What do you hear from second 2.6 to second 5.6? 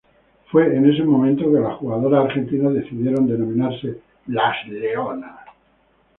decidieron denominarse "Las Leonas".